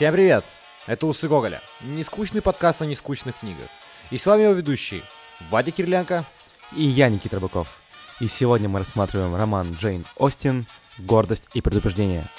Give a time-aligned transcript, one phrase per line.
[0.00, 0.46] Всем привет!
[0.86, 1.60] Это Усы Гоголя.
[1.82, 3.68] Нескучный подкаст о нескучных книгах.
[4.10, 5.02] И с вами его ведущий
[5.50, 6.24] Вадя Кириленко.
[6.74, 7.82] И я, Никита Рыбаков.
[8.18, 10.64] И сегодня мы рассматриваем роман Джейн Остин
[10.96, 12.30] «Гордость и предупреждение».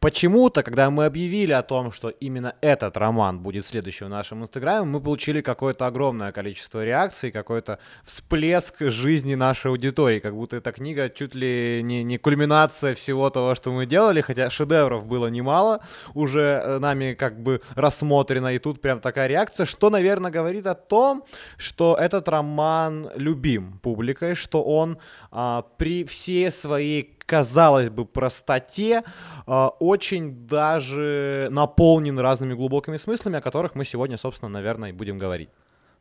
[0.00, 4.86] Почему-то, когда мы объявили о том, что именно этот роман будет следующим в нашем инстаграме,
[4.86, 11.10] мы получили какое-то огромное количество реакций, какой-то всплеск жизни нашей аудитории, как будто эта книга
[11.10, 15.82] чуть ли не, не кульминация всего того, что мы делали, хотя шедевров было немало,
[16.14, 20.74] уже э, нами как бы рассмотрено, и тут прям такая реакция, что, наверное, говорит о
[20.74, 21.24] том,
[21.58, 24.96] что этот роман любим публикой, что он
[25.30, 29.04] а, при всей своей казалось бы, простоте,
[29.46, 35.16] э, очень даже наполнен разными глубокими смыслами, о которых мы сегодня, собственно, наверное, и будем
[35.16, 35.48] говорить.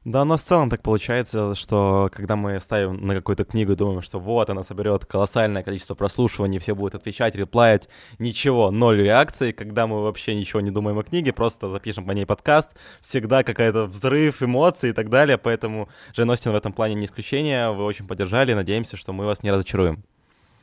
[0.05, 4.02] Да, но в целом так получается, что когда мы ставим на какую-то книгу и думаем,
[4.02, 9.85] что вот она соберет колоссальное количество прослушиваний, все будут отвечать, реплаять, ничего, ноль реакций, когда
[9.85, 14.41] мы вообще ничего не думаем о книге, просто запишем по ней подкаст, всегда какая-то взрыв
[14.41, 18.53] эмоций и так далее, поэтому Джейн Остин в этом плане не исключение, вы очень поддержали,
[18.53, 20.03] надеемся, что мы вас не разочаруем.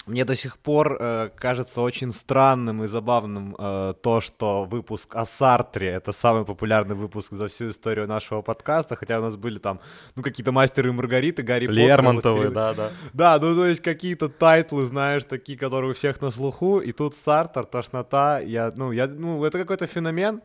[0.07, 5.27] Мне до сих пор э, кажется очень странным и забавным э, то, что выпуск о
[5.27, 9.81] Сартре— это самый популярный выпуск за всю историю нашего подкаста, хотя у нас были там,
[10.15, 12.91] ну, какие-то мастеры и Маргариты, Гарри Лермонтовы, да, да.
[13.15, 17.17] Да, ну, то есть какие-то тайтлы, знаешь, такие, которые у всех на слуху, и тут
[17.17, 20.41] Сартр, тошнота, я, ну, я, ну, это какой-то феномен,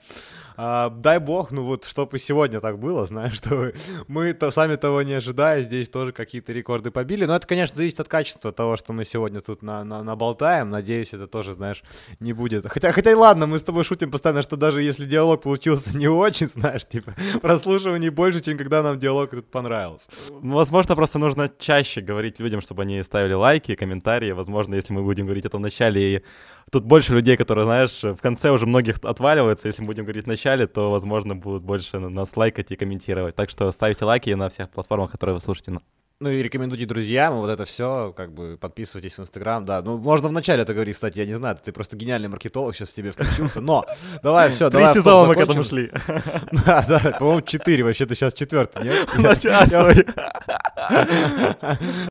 [0.58, 3.72] а, дай бог, ну вот, чтобы и сегодня так было, знаешь, что
[4.08, 7.26] мы-то сами того не ожидая, здесь тоже какие-то рекорды побили.
[7.26, 10.70] Но это, конечно, зависит от качества того, что мы сегодня тут на, на, наболтаем.
[10.70, 11.84] Надеюсь, это тоже, знаешь,
[12.20, 12.66] не будет.
[12.68, 16.50] Хотя, хотя ладно, мы с тобой шутим постоянно, что даже если диалог получился не очень,
[16.50, 20.10] знаешь, типа, прослушиваний больше, чем когда нам диалог этот понравился.
[20.30, 24.32] Возможно, просто нужно чаще говорить людям, чтобы они ставили лайки, комментарии.
[24.32, 26.24] Возможно, если мы будем говорить это в начале, и
[26.70, 30.28] тут больше людей, которые, знаешь, в конце уже многих отваливаются, если мы будем говорить в
[30.28, 33.36] начале, то, возможно, будут больше нас лайкать и комментировать.
[33.36, 35.80] Так что ставьте лайки на всех платформах, которые вы слушаете.
[36.22, 39.82] Ну и рекомендуйте друзьям, вот это все, как бы подписывайтесь в Инстаграм, да.
[39.82, 42.94] Ну, можно вначале это говорить, кстати, я не знаю, ты просто гениальный маркетолог сейчас в
[42.94, 43.88] тебе включился, но
[44.22, 44.94] давай все, давай.
[44.94, 45.92] Три сезона мы к этому шли.
[46.64, 49.10] Да, да, по-моему, четыре, вообще ты сейчас четвертый, нет?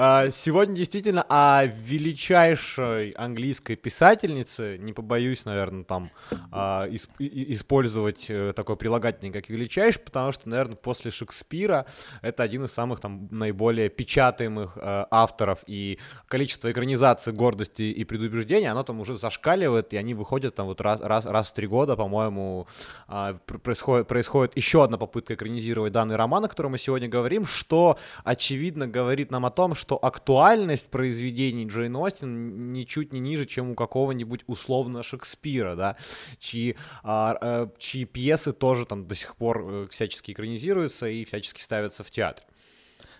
[0.00, 6.12] А, сегодня действительно о величайшей английской писательнице, не побоюсь, наверное, там
[6.52, 6.86] а,
[7.18, 11.84] использовать э, такое прилагательное, как величайший, потому что, наверное, после Шекспира
[12.22, 15.98] это один из самых там наиболее печатаемых э, авторов, и
[16.28, 21.00] количество экранизаций гордости и предубеждения, оно там уже зашкаливает, и они выходят там вот раз,
[21.00, 22.68] раз, раз в три года, по-моему,
[23.08, 27.98] а, происходит, происходит еще одна попытка экранизировать данный роман, о котором мы сегодня говорим, что,
[28.22, 33.70] очевидно, говорит нам о том, что что актуальность произведений Джейн Остин ничуть не ниже, чем
[33.70, 35.96] у какого-нибудь условно Шекспира, да,
[36.38, 41.62] чьи, а, а, чьи пьесы тоже там до сих пор э, всячески экранизируются и всячески
[41.62, 42.44] ставятся в театр.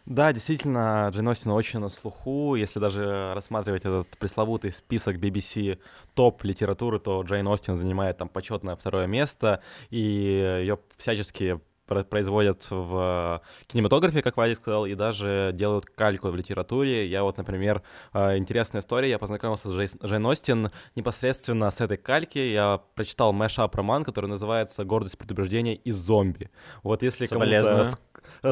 [0.05, 2.55] Да, действительно, Джейн Остин очень на слуху.
[2.55, 5.79] Если даже рассматривать этот пресловутый список BBC
[6.13, 13.43] топ литературы, то Джейн Остин занимает там почетное второе место, и ее всячески производят в
[13.67, 17.07] кинематографе, как Вадик сказал, и даже делают кальку в литературе.
[17.07, 17.83] Я вот, например,
[18.13, 22.39] э, интересная история, я познакомился с Джейн Остин непосредственно с этой кальки.
[22.39, 26.51] Я прочитал мэшап роман, который называется «Гордость предубеждения и зомби».
[26.83, 27.99] Вот если кому-то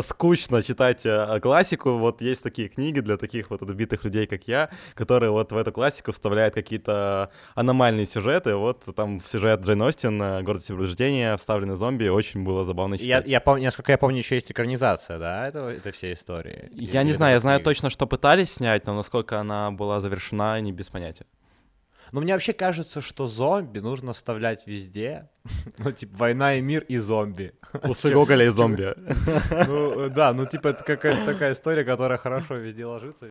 [0.03, 4.71] скучно читать э, классику, вот есть такие книги для таких вот отбитых людей, как я,
[4.95, 8.57] которые вот в эту классику вставляют какие-то аномальные сюжеты.
[8.57, 13.26] Вот там сюжет Джейн Остин э, «Гордость и предубеждение», вставлены зомби, очень было забавно читать.
[13.26, 16.69] Я, я помню, насколько я помню, еще есть экранизация, да, это, это все истории?
[16.73, 20.73] Я не знаю, я знаю точно, что пытались снять, но насколько она была завершена, не
[20.73, 21.27] без понятия.
[22.13, 25.29] Но мне вообще кажется, что зомби нужно вставлять везде.
[25.79, 27.53] Ну, типа, война и мир и зомби.
[27.83, 28.95] Усы Гоголя и зомби.
[29.67, 33.31] Ну, да, ну, типа, это какая-то такая история, которая хорошо везде ложится.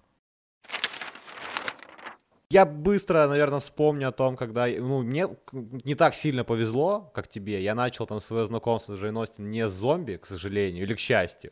[2.51, 7.63] Я быстро, наверное, вспомню о том, когда, ну, мне не так сильно повезло, как тебе.
[7.63, 11.00] Я начал там свое знакомство с Джейн Остин не с зомби, к сожалению, или к
[11.00, 11.51] счастью.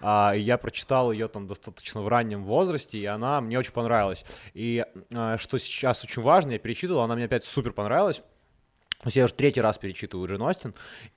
[0.00, 4.24] А, я прочитал ее там достаточно в раннем возрасте, и она мне очень понравилась.
[4.52, 4.84] И
[5.14, 8.22] а, что сейчас очень важно, я перечитывал, она мне опять супер понравилась.
[9.04, 10.74] Я уже третий раз перечитываю Джин Остин,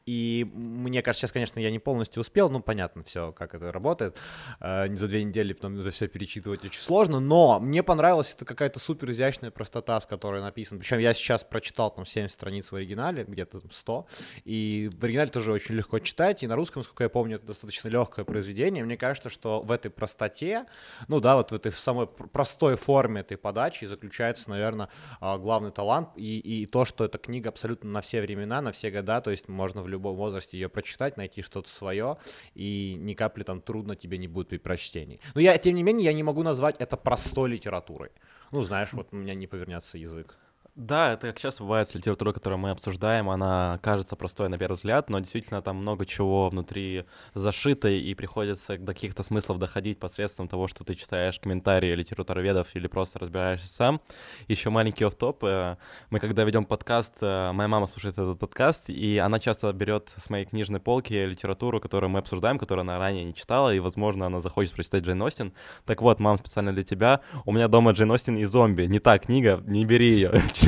[0.08, 4.18] и мне кажется, сейчас, конечно, я не полностью успел, ну, понятно все, как это работает,
[4.60, 8.44] э, не за две недели потом за все перечитывать очень сложно, но мне понравилась это
[8.44, 12.76] какая-то супер изящная простота, с которой написан, причем я сейчас прочитал там 70 страниц в
[12.76, 14.08] оригинале, где-то 100,
[14.46, 17.88] и в оригинале тоже очень легко читать, и на русском, сколько я помню, это достаточно
[17.90, 20.66] легкое произведение, мне кажется, что в этой простоте,
[21.08, 24.90] ну да, вот в этой самой простой форме этой подачи заключается, наверное,
[25.20, 28.72] а, главный талант, и, и то, что эта книга абсолютно абсолютно на все времена, на
[28.72, 32.18] все года, то есть можно в любом возрасте ее прочитать, найти что-то свое,
[32.56, 35.20] и ни капли там трудно тебе не будет при прочтении.
[35.36, 38.10] Но я, тем не менее, я не могу назвать это простой литературой.
[38.52, 40.38] Ну, знаешь, вот у меня не повернется язык.
[40.76, 44.76] Да, это как сейчас бывает с литературой, которую мы обсуждаем, она кажется простой на первый
[44.76, 50.50] взгляд, но действительно там много чего внутри зашито, и приходится до каких-то смыслов доходить посредством
[50.50, 54.02] того, что ты читаешь комментарии литературоведов или просто разбираешься сам.
[54.50, 55.46] Еще маленький офф-топ.
[55.46, 55.78] Э,
[56.10, 60.30] мы когда ведем подкаст, э, моя мама слушает этот подкаст, и она часто берет с
[60.30, 64.42] моей книжной полки литературу, которую мы обсуждаем, которую она ранее не читала, и, возможно, она
[64.42, 65.54] захочет прочитать Джейн Остин.
[65.86, 68.84] Так вот, мам, специально для тебя, у меня дома Джейн Остин и зомби.
[68.88, 70.42] Не та книга, не бери ее.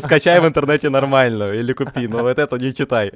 [0.00, 3.12] Скачай в интернете нормальную или купи, но вот это не читай.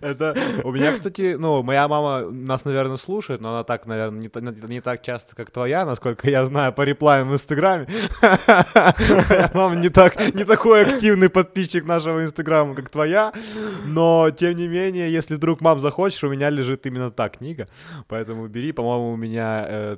[0.00, 4.66] Это у меня, кстати, ну, моя мама нас, наверное, слушает, но она так, наверное, не,
[4.68, 7.86] не так часто, как твоя, насколько я знаю по реплаям в Инстаграме.
[9.54, 13.32] Мама не, так, не такой активный подписчик нашего Инстаграма, как твоя,
[13.84, 17.66] но, тем не менее, если вдруг мам захочешь, у меня лежит именно та книга,
[18.08, 19.96] поэтому бери, по-моему, у меня э,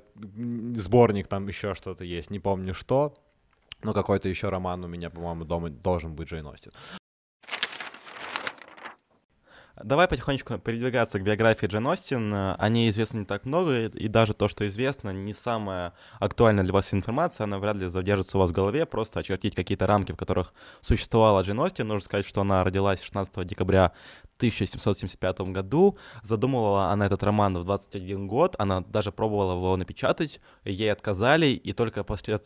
[0.76, 3.14] сборник там еще что-то есть, не помню что,
[3.82, 6.72] ну, какой-то еще роман у меня, по-моему, дома должен быть Джейн Остин.
[9.80, 12.34] Давай потихонечку передвигаться к биографии Джейн Остин.
[12.34, 16.72] О ней известно не так много, и даже то, что известно, не самая актуальная для
[16.72, 20.16] вас информация, она вряд ли задержится у вас в голове, просто очертить какие-то рамки, в
[20.16, 21.86] которых существовала Джейн Остин.
[21.86, 23.92] Нужно сказать, что она родилась 16 декабря
[24.38, 25.96] 1775 году.
[26.22, 31.72] Задумывала она этот роман в 21 год, она даже пробовала его напечатать, ей отказали, и
[31.72, 32.40] только после,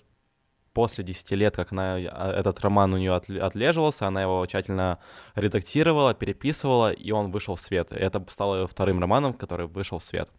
[0.72, 4.98] после 10 лет, как она, а, этот роман у нее отлеживался, она его тщательно
[5.34, 7.92] редактировала, переписывала, и он вышел в свет.
[7.92, 10.30] Это стало вторым романом, который вышел в свет.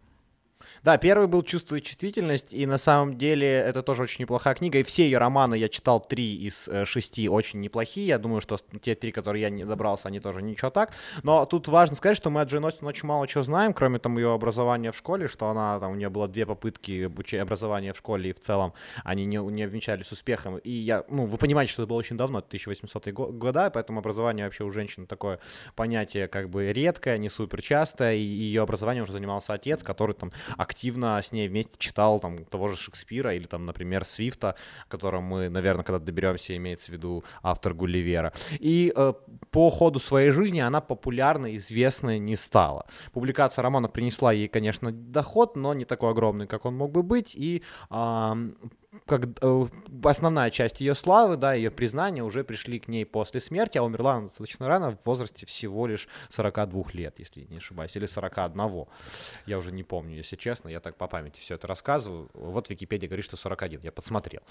[0.84, 4.80] Да, первый был «Чувство и чувствительность», и на самом деле это тоже очень неплохая книга,
[4.80, 8.58] и все ее романы я читал три из э, шести очень неплохие, я думаю, что
[8.82, 10.92] те три, которые я не добрался, они тоже ничего так,
[11.22, 14.18] но тут важно сказать, что мы от Джейн Остин очень мало чего знаем, кроме там
[14.18, 18.28] ее образования в школе, что она, там, у нее было две попытки образования в школе,
[18.28, 21.88] и в целом они не, не обвенчались успехом, и я, ну, вы понимаете, что это
[21.88, 25.40] было очень давно, 1800-е года, поэтому образование вообще у женщин такое
[25.76, 30.30] понятие как бы редкое, не супер частое, и ее образование уже занимался отец, который там
[30.58, 34.56] активно с ней вместе читал там того же Шекспира или там, например, Свифта,
[34.86, 38.32] о котором мы, наверное, когда доберемся, имеется в виду автор Гулливера.
[38.58, 39.12] И э,
[39.50, 42.86] по ходу своей жизни она популярной, известной не стала.
[43.12, 47.34] Публикация романов принесла ей, конечно, доход, но не такой огромный, как он мог бы быть,
[47.34, 48.34] и э,
[49.06, 49.66] как, э,
[50.04, 54.14] основная часть ее славы, да, ее признания уже пришли к ней после смерти, а умерла
[54.14, 58.86] она достаточно рано, в возрасте всего лишь 42 лет, если не ошибаюсь, или 41.
[59.46, 62.30] Я уже не помню, если честно, я так по памяти все это рассказываю.
[62.34, 64.42] Вот Википедия говорит, что 41, я подсмотрел.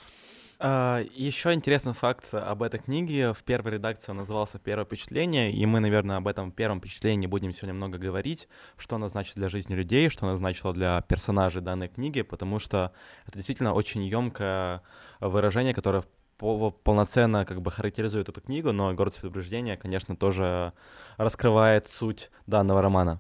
[0.65, 3.33] А, Еще интересный факт об этой книге.
[3.33, 7.51] В первой редакции он назывался «Первое впечатление», и мы, наверное, об этом первом впечатлении будем
[7.51, 11.89] сегодня много говорить, что оно значит для жизни людей, что оно значило для персонажей данной
[11.89, 12.94] книги, потому что
[13.25, 14.83] это действительно очень емкое
[15.19, 16.06] выражение, которое
[16.38, 20.71] полноценно как бы характеризует эту книгу, но «Город предупреждения», конечно, тоже
[21.18, 23.19] раскрывает суть данного романа.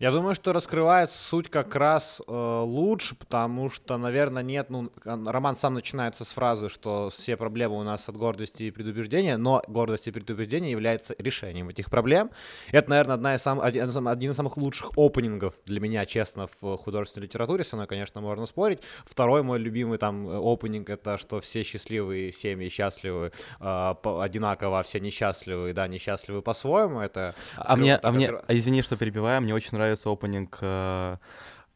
[0.00, 5.54] Я думаю, что раскрывает суть как раз э, лучше, потому что, наверное, нет, ну, роман
[5.54, 10.08] сам начинается с фразы, что все проблемы у нас от гордости и предубеждения, но гордость
[10.08, 12.30] и предубеждение является решением этих проблем.
[12.72, 16.76] Это, наверное, одна из сам, один, один из самых лучших опенингов для меня, честно, в
[16.76, 18.80] художественной литературе, с мной, конечно, можно спорить.
[19.04, 23.30] Второй мой любимый там опенинг— это что все счастливые семьи счастливы
[23.60, 26.98] э, одинаково, а все несчастливые, да, несчастливы по-своему.
[26.98, 31.16] Это а мне, а мне, а извини, что перебиваю, мне очень нравится нравится опенинг э,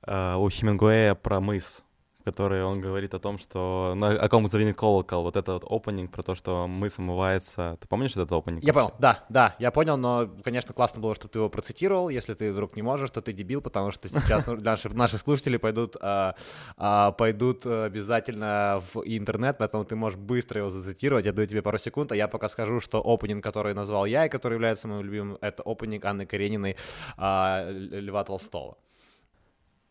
[0.06, 1.84] э, у Хемингуэя про мыс
[2.28, 6.10] который он говорит о том, что на, о ком звенит колокол, вот этот вот опенинг
[6.10, 7.78] про то, что мыс омывается.
[7.80, 8.62] Ты помнишь этот опенинг?
[8.62, 12.10] Я понял, да, да, я понял, но, конечно, классно было, что ты его процитировал.
[12.10, 15.56] Если ты вдруг не можешь, то ты дебил, потому что сейчас ну, наши, наши слушатели
[15.56, 16.34] пойдут, а,
[16.76, 21.24] а, пойдут обязательно в интернет, поэтому ты можешь быстро его зацитировать.
[21.24, 24.28] Я даю тебе пару секунд, а я пока скажу, что опенинг, который назвал я и
[24.28, 26.76] который является моим любимым, это опенинг Анны Карениной
[27.16, 28.76] а, Льва Толстого.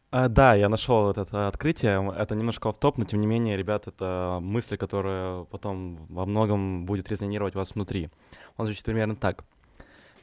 [0.09, 2.13] А, да, я нашел вот это открытие.
[2.17, 6.85] Это немножко в топ но тем не менее, ребят, это мысль, которая потом во многом
[6.85, 8.09] будет резонировать у вас внутри.
[8.55, 9.43] Он звучит примерно так.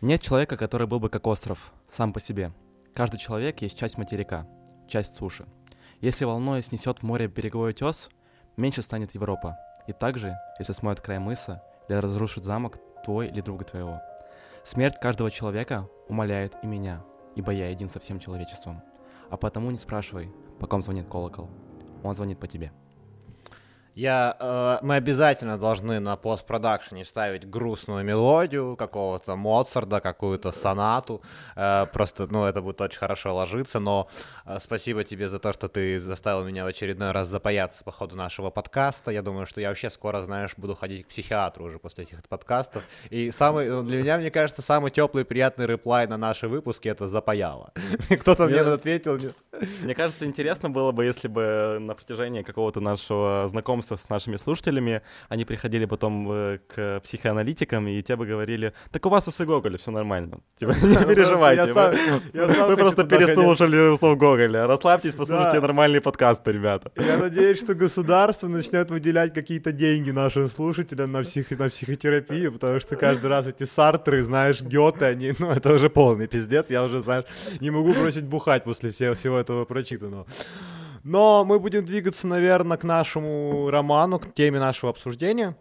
[0.01, 2.53] Нет человека, который был бы как остров, сам по себе.
[2.95, 4.47] Каждый человек есть часть материка,
[4.89, 5.47] часть суши.
[6.01, 8.09] Если волной снесет в море береговой утес,
[8.57, 9.59] меньше станет Европа.
[9.87, 14.01] И также, если смоет край мыса или разрушит замок твой или друга твоего.
[14.65, 17.05] Смерть каждого человека умоляет и меня,
[17.37, 18.83] ибо я един со всем человечеством.
[19.31, 21.49] А потому не спрашивай, по ком звонит колокол.
[22.03, 22.73] Он звонит по тебе.
[23.95, 31.23] Я, э, мы обязательно должны на постпродакшене ставить грустную мелодию какого-то Моцарда, какую-то сонату.
[31.55, 33.79] Э, просто, ну, это будет очень хорошо ложиться.
[33.79, 34.09] Но
[34.47, 38.17] э, спасибо тебе за то, что ты заставил меня в очередной раз запаяться по ходу
[38.17, 39.13] нашего подкаста.
[39.13, 42.83] Я думаю, что я вообще скоро, знаешь, буду ходить к психиатру уже после этих подкастов.
[43.11, 47.07] И самый, ну, для меня, мне кажется, самый теплый приятный реплай на наши выпуски это
[47.07, 47.73] запаяло.
[48.21, 49.21] Кто-то мне ответил.
[49.83, 54.37] Мне кажется, интересно было бы, если бы на протяжении какого-то нашего знакомства знакомства с нашими
[54.37, 59.45] слушателями, они приходили потом э, к психоаналитикам, и те бы говорили, так у вас усы
[59.45, 60.39] Гоголя, все нормально.
[60.59, 61.73] Типа, не переживайте,
[62.69, 64.67] вы просто переслушали усов Гоголя.
[64.67, 66.91] Расслабьтесь, послушайте нормальные подкасты, ребята.
[66.97, 71.51] Я надеюсь, что государство начнет выделять какие-то деньги нашим слушателям на, псих...
[71.59, 76.27] на психотерапию, потому что каждый раз эти сартры, знаешь, Гёте, они, ну, это уже полный
[76.27, 77.25] пиздец, я уже, знаешь,
[77.61, 80.27] не могу бросить бухать после всего этого прочитанного.
[81.05, 85.55] Но мы будем двигаться, наверное, к нашему роману, к теме нашего обсуждения.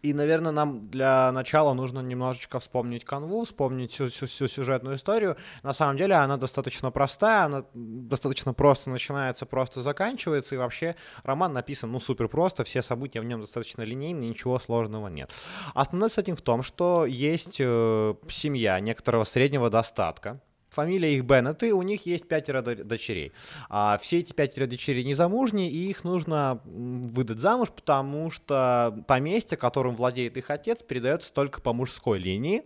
[0.00, 5.36] И, наверное, нам для начала нужно немножечко вспомнить канву, вспомнить всю, всю, всю сюжетную историю.
[5.64, 10.54] На самом деле она достаточно простая, она достаточно просто начинается, просто заканчивается.
[10.54, 10.94] И вообще
[11.24, 15.32] роман написан, ну, супер просто, все события в нем достаточно линейные, ничего сложного нет.
[15.74, 21.82] Основной сеттинг в том, что есть э, семья некоторого среднего достатка, Фамилия их Беннеты, у
[21.82, 23.32] них есть пятеро дочерей.
[23.68, 29.96] А все эти пятеро дочерей незамужние, и их нужно выдать замуж, потому что поместье, которым
[29.96, 32.64] владеет их отец, передается только по мужской линии.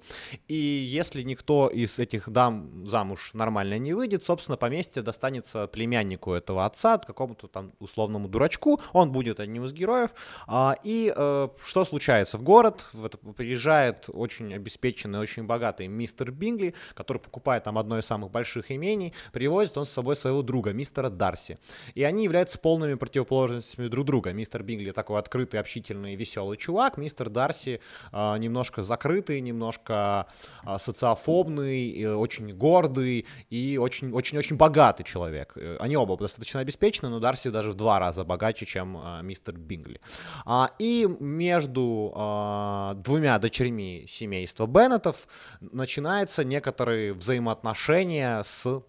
[0.48, 6.64] И если никто из этих дам замуж нормально не выйдет, собственно, поместье достанется племяннику этого
[6.66, 10.10] отца, какому-то там условному дурачку, он будет одним из героев.
[10.46, 12.38] А, и э, что случается?
[12.38, 12.90] В город
[13.36, 18.70] приезжает очень обеспеченный, очень богатый мистер Бингли, который покупает там одно одно из самых больших
[18.70, 21.58] имений, привозит он с собой своего друга, мистера Дарси.
[21.94, 24.32] И они являются полными противоположностями друг друга.
[24.32, 27.80] Мистер Бингли такой открытый, общительный, веселый чувак, мистер Дарси
[28.12, 30.26] э, немножко закрытый, немножко
[30.64, 35.52] э, социофобный, э, очень гордый и очень-очень-очень богатый человек.
[35.56, 39.56] Э, они оба достаточно обеспечены, но Дарси даже в два раза богаче, чем э, мистер
[39.56, 40.00] Бингли.
[40.46, 45.28] А, и между э, двумя дочерьми семейства Беннетов
[45.60, 48.82] начинается некоторые взаимоотношения отношения с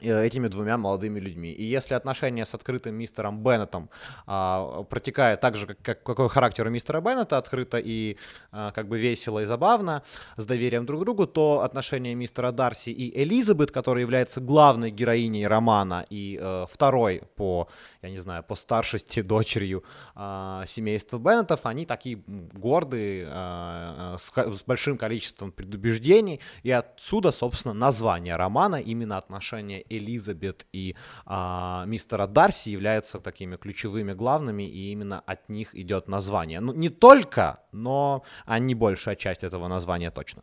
[0.00, 1.52] этими двумя молодыми людьми.
[1.52, 3.90] И если отношения с открытым мистером Беннетом
[4.26, 8.16] а, протекают так же, как, как какой характер у мистера Беннета, открыто и
[8.52, 10.02] а, как бы весело и забавно,
[10.36, 15.46] с доверием друг к другу, то отношения мистера Дарси и Элизабет, которая является главной героиней
[15.46, 17.68] романа и а, второй по,
[18.02, 24.62] я не знаю, по старшести дочерью а, семейства Беннетов, они такие гордые, а, с, с
[24.64, 32.70] большим количеством предубеждений, и отсюда, собственно, название романа, именно отношения Элизабет и а, мистера Дарси
[32.70, 36.60] являются такими ключевыми главными, и именно от них идет название.
[36.60, 40.42] Ну, не только, но они большая часть этого названия точно.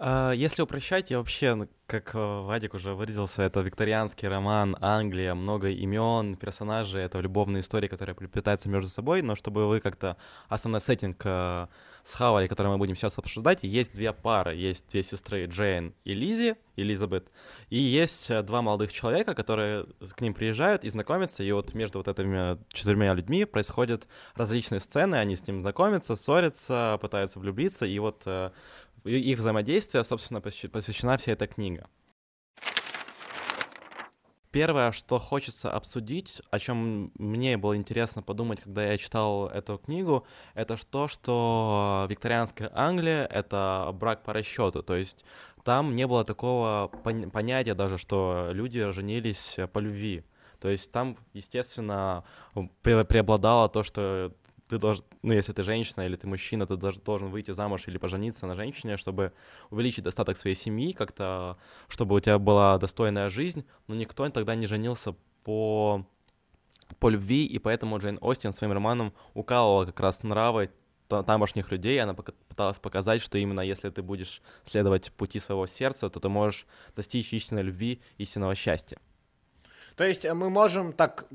[0.00, 5.34] А, если упрощать, я вообще, ну, как э, Вадик уже выразился, это викторианский роман, Англия,
[5.34, 10.16] много имен, персонажей, это любовные истории, которые переплетаются между собой, но чтобы вы как-то
[10.48, 11.66] основной сеттинг э,
[12.04, 16.54] схавали, который мы будем сейчас обсуждать, есть две пары, есть две сестры Джейн и Лизи,
[16.76, 17.26] Элизабет,
[17.68, 21.98] и есть э, два молодых человека, которые к ним приезжают и знакомятся, и вот между
[21.98, 27.98] вот этими четырьмя людьми происходят различные сцены, они с ним знакомятся, ссорятся, пытаются влюбиться, и
[27.98, 28.22] вот
[29.04, 31.88] их взаимодействия, собственно, посвящена вся эта книга.
[34.50, 40.26] Первое, что хочется обсудить, о чем мне было интересно подумать, когда я читал эту книгу,
[40.54, 45.24] это то, что викторианская Англия— это брак по расчету, то есть
[45.64, 46.90] там не было такого
[47.32, 50.24] понятия даже, что люди женились по любви.
[50.60, 52.24] То есть там, естественно,
[52.82, 54.32] преобладало то, что
[54.68, 58.46] ты должен, ну, если ты женщина или ты мужчина, ты должен выйти замуж или пожениться
[58.46, 59.32] на женщине, чтобы
[59.70, 61.56] увеличить достаток своей семьи, как-то,
[61.88, 66.06] чтобы у тебя была достойная жизнь, но никто тогда не женился по,
[66.98, 70.70] по любви, и поэтому Джейн Остин своим романом укалывала как раз нравы
[71.08, 76.20] тамошних людей, она пыталась показать, что именно если ты будешь следовать пути своего сердца, то
[76.20, 78.98] ты можешь достичь истинной любви, истинного счастья.
[79.98, 81.26] То есть э, мы можем так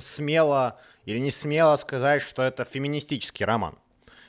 [0.00, 3.78] смело или не смело сказать, что это феминистический роман.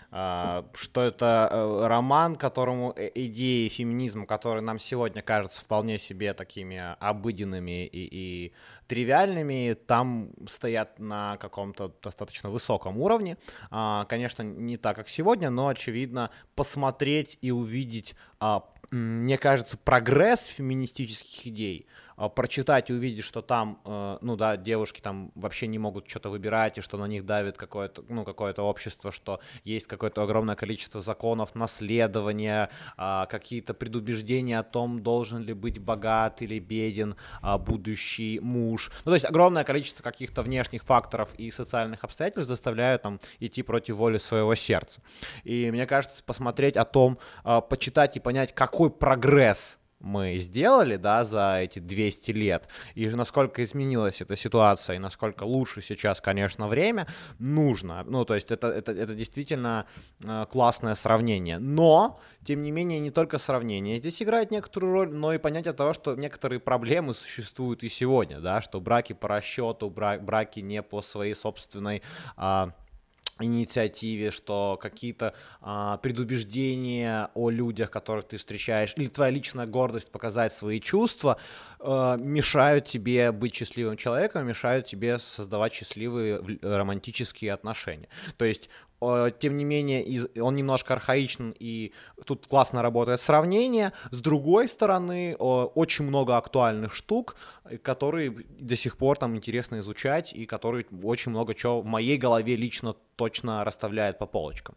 [0.10, 6.34] А, что это э, роман, которому э, идеи феминизма, которые нам сегодня кажутся вполне себе
[6.34, 8.54] такими обыденными и, и
[8.88, 13.38] тривиальными, там стоят на каком-то достаточно высоком уровне.
[13.70, 20.46] А, конечно, не так, как сегодня, но, очевидно, посмотреть и увидеть, а, мне кажется, прогресс
[20.46, 26.10] феминистических идей— прочитать и увидеть, что там, э, ну да, девушки там вообще не могут
[26.10, 30.56] что-то выбирать, и что на них давит какое-то, ну, какое-то общество, что есть какое-то огромное
[30.56, 37.60] количество законов наследования, а, какие-то предубеждения о том, должен ли быть богат или беден а,
[37.60, 38.92] будущий муж.
[39.06, 43.98] Ну, то есть огромное количество каких-то внешних факторов и социальных обстоятельств заставляют там идти против
[43.98, 45.02] воли своего сердца.
[45.44, 47.20] И мне кажется, посмотреть о том,
[47.70, 54.22] почитать и понять, какой прогресс мы сделали, да, за эти 200 лет, и насколько изменилась
[54.22, 57.08] эта ситуация, и насколько лучше сейчас, конечно, время,
[57.40, 58.04] нужно.
[58.04, 59.88] Ну, то есть это, это, это действительно
[60.24, 61.58] э, классное сравнение.
[61.58, 65.94] Но, тем не менее, не только сравнение здесь играет некоторую роль, но и понятие того,
[65.94, 71.34] что некоторые проблемы существуют и сегодня, да, что браки по расчету, браки не по своей
[71.34, 72.02] собственной...
[72.38, 72.68] Э,
[73.40, 80.54] инициативе, что какие-то а, предубеждения о людях, которых ты встречаешь, или твоя личная гордость показать
[80.54, 81.38] свои чувства,
[81.80, 88.10] а, мешают тебе быть счастливым человеком, мешают тебе создавать счастливые романтические отношения.
[88.38, 91.94] То есть тем не менее, он немножко архаичен, и
[92.26, 93.94] тут классно работает сравнение.
[94.12, 97.36] С другой стороны, очень много актуальных штук,
[97.84, 102.56] которые до сих пор там интересно изучать, и которые очень много чего в моей голове
[102.56, 104.76] лично точно расставляет по полочкам.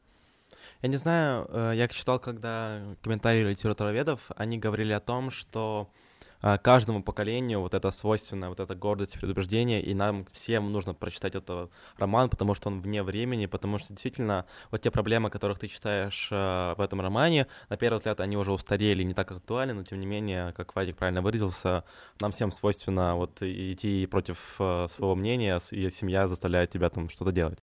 [0.82, 5.90] Я не знаю, э, я читал, когда комментарии литературоведов, они говорили о том, что
[6.40, 11.70] каждому поколению вот это свойственно, вот эта гордость, предубеждение, и нам всем нужно прочитать этот
[11.98, 16.28] роман, потому что он вне времени, потому что действительно вот те проблемы, которых ты читаешь
[16.30, 20.00] э, в этом романе, на первый взгляд они уже устарели, не так актуальны, но тем
[20.00, 21.84] не менее, как Вадик правильно выразился,
[22.20, 27.32] нам всем свойственно вот идти против э, своего мнения, и семья заставляет тебя там что-то
[27.32, 27.58] делать.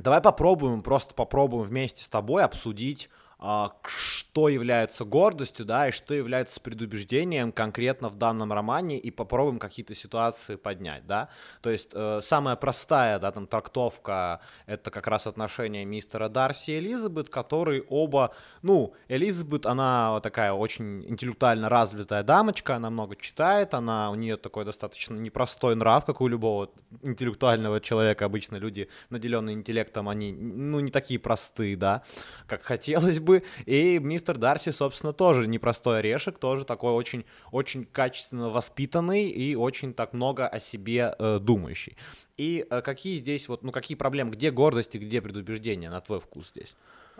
[0.00, 6.12] Давай попробуем, просто попробуем вместе с тобой обсудить а, что является гордостью, да, и что
[6.12, 11.30] является предубеждением конкретно в данном романе, и попробуем какие-то ситуации поднять, да.
[11.62, 16.78] То есть э, самая простая, да, там трактовка это как раз отношение мистера Дарси и
[16.78, 24.10] Элизабет, которые оба, ну, Элизабет, она такая очень интеллектуально развитая дамочка, она много читает, она,
[24.10, 26.70] у нее такой достаточно непростой нрав, как у любого
[27.02, 32.02] интеллектуального человека, обычно люди, наделенные интеллектом, они, ну, не такие простые, да,
[32.46, 33.42] как хотелось бы, бы.
[33.66, 39.94] И мистер Дарси, собственно, тоже непростой орешек, тоже такой очень, очень качественно воспитанный и очень
[39.94, 41.96] так много о себе э, думающий.
[42.36, 46.20] И э, какие здесь вот, ну какие проблемы, где гордость и где предубеждение на твой
[46.20, 46.74] вкус здесь?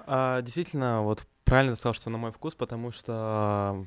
[0.06, 3.84] А, действительно, вот правильно сказал, что на мой вкус, потому что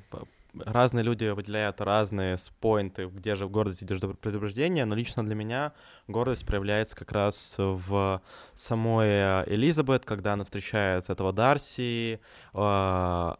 [0.53, 5.73] разные люди выделяют разные поинты, где же гордость, где же предупреждение, но лично для меня
[6.07, 8.21] гордость проявляется как раз в
[8.53, 12.19] самой э, Элизабет, когда она встречает этого Дарси,
[12.53, 13.37] а,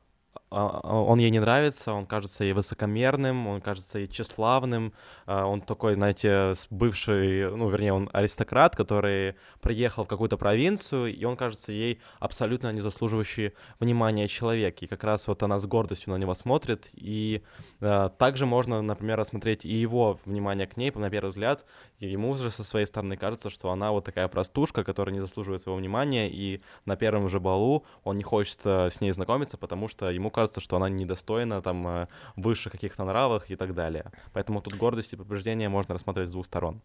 [0.54, 4.94] он ей не нравится, он кажется ей высокомерным, он кажется ей тщеславным,
[5.26, 11.26] а, он такой, знаете, бывший, ну, вернее, он аристократ, который приехал в какую-то провинцию, и
[11.26, 16.13] он кажется ей абсолютно не заслуживающий внимания человек, и как раз вот она с гордостью
[16.13, 17.42] на него смотрит, и
[17.80, 21.66] также можно, например, рассмотреть и его внимание к ней, на первый взгляд,
[22.00, 25.80] ему же со своей стороны кажется, что она вот такая простушка, которая не заслуживает своего
[25.80, 30.30] внимания, и на первом же балу он не хочет с ней знакомиться, потому что ему
[30.30, 34.12] кажется, кажется, что она недостойна там э, выше каких-то нравов и так далее.
[34.34, 36.82] Поэтому тут гордость и побеждение можно рассматривать с двух сторон.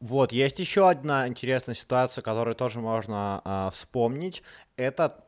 [0.00, 4.42] Вот, есть еще одна интересная ситуация, которую тоже можно э, вспомнить.
[4.76, 5.24] Это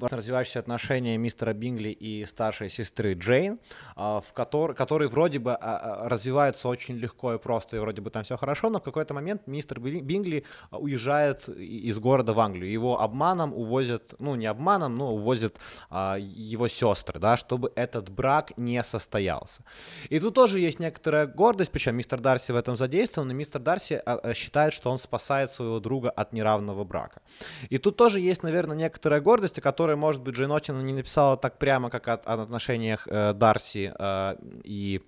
[0.00, 3.58] развивающиеся отношения мистера Бингли и старшей сестры Джейн,
[3.94, 5.58] а, в который, которые вроде бы а,
[6.04, 9.14] а, развиваются очень легко и просто, и вроде бы там все хорошо, но в какой-то
[9.14, 12.70] момент мистер Бингли уезжает из города в Англию.
[12.70, 15.56] Его обманом увозят, ну не обманом, но увозят
[15.90, 19.62] его сестры, да, чтобы этот брак не состоялся.
[20.08, 24.02] И тут тоже есть некоторая гордость, причем мистер Дарси в этом задействован, и мистер Дарси
[24.34, 27.22] считает, что он спасает своего друга от неравного брака.
[27.70, 30.92] И тут тоже есть, наверное, некоторая гордость, о которой которой, может быть, Джейн Остин не
[30.92, 35.00] написала так прямо, как о, о отношениях э, Дарси э, и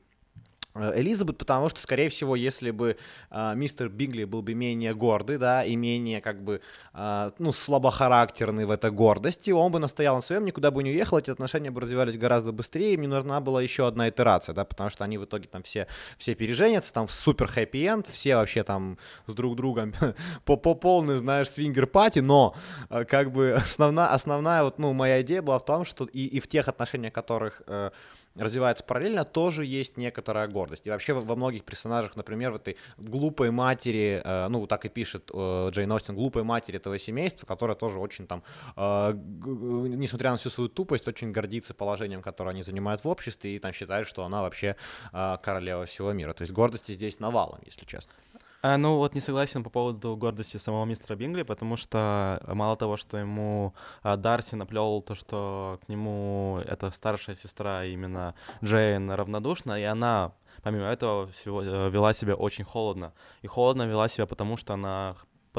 [0.94, 2.96] Элизабет, потому что, скорее всего, если бы
[3.30, 6.60] э, мистер Бигли был бы менее гордый, да, и менее, как бы,
[6.94, 11.18] э, ну, слабохарактерный в этой гордости, он бы настоял на своем, никуда бы не уехал,
[11.18, 14.90] эти отношения бы развивались гораздо быстрее, им не нужна была еще одна итерация, да, потому
[14.90, 15.86] что они в итоге там все,
[16.16, 19.94] все переженятся, там супер хэппи-энд, все вообще там с друг другом
[20.44, 22.54] по, по полный, знаешь, свингер-пати, но,
[22.90, 26.40] э, как бы, основная, основная вот, ну, моя идея была в том, что и, и
[26.40, 27.90] в тех отношениях, которых э,
[28.38, 30.86] развивается параллельно, тоже есть некоторая гордость.
[30.86, 35.30] И вообще во многих персонажах, например, в этой глупой матери, э, ну, так и пишет
[35.32, 38.42] э, Джейн Остин, глупой матери этого семейства, которая тоже очень там,
[38.76, 43.58] э, несмотря на всю свою тупость, очень гордится положением, которое они занимают в обществе, и
[43.58, 44.76] там считает, что она вообще
[45.12, 46.32] королева всего мира.
[46.32, 48.12] То есть гордости здесь навалом, если честно.
[48.60, 52.96] А, ну вот не согласен по поводу гордости самого мистера Бингли, потому что мало того,
[52.96, 59.80] что ему а, Дарси наплел то, что к нему эта старшая сестра именно Джейн равнодушна,
[59.80, 63.12] и она помимо этого всего э, вела себя очень холодно.
[63.42, 65.14] И холодно вела себя потому, что она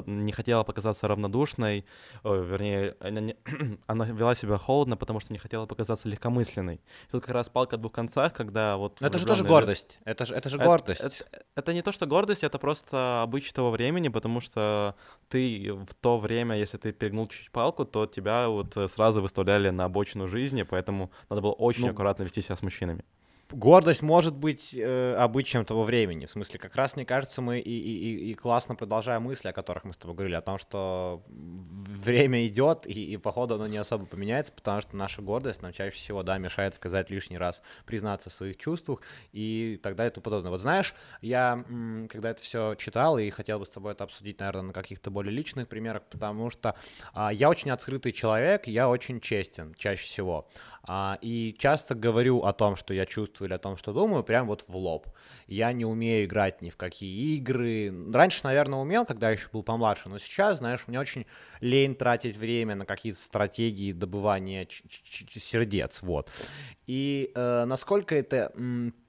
[0.05, 1.85] не хотела показаться равнодушной,
[2.23, 3.35] о, вернее, она, не,
[3.87, 6.75] она вела себя холодно, потому что не хотела показаться легкомысленной.
[6.75, 8.99] И тут как раз палка о двух концах, когда вот...
[9.01, 9.99] Но это же тоже гордость.
[10.05, 11.01] Это же, это же гордость.
[11.01, 14.95] Это, это, это не то, что гордость, это просто обычай того времени, потому что
[15.27, 19.85] ты в то время, если ты перегнул чуть-чуть палку, то тебя вот сразу выставляли на
[19.85, 23.03] обочину жизни, поэтому надо было очень ну, аккуратно вести себя с мужчинами
[23.51, 26.25] гордость может быть э, обычаем того времени.
[26.25, 29.83] В смысле, как раз, мне кажется, мы и, и, и классно продолжаем мысли, о которых
[29.83, 34.05] мы с тобой говорили, о том, что время идет, и, и походу оно не особо
[34.05, 38.33] поменяется, потому что наша гордость нам чаще всего, да, мешает сказать лишний раз, признаться в
[38.33, 40.51] своих чувствах и так далее и тому подобное.
[40.51, 41.63] Вот знаешь, я,
[42.09, 45.33] когда это все читал и хотел бы с тобой это обсудить, наверное, на каких-то более
[45.33, 46.75] личных примерах, потому что
[47.13, 50.47] а, я очень открытый человек, я очень честен чаще всего.
[50.91, 54.47] А, и часто говорю о том, что я чувствую или о том, что думаю, прям
[54.47, 55.07] вот в лоб.
[55.47, 57.93] Я не умею играть ни в какие игры.
[58.13, 61.25] Раньше, наверное, умел, когда еще был помладше, но сейчас, знаешь, мне очень
[61.61, 66.29] лень тратить время на какие-то стратегии добывания сердец, вот.
[66.87, 68.51] И э, насколько эта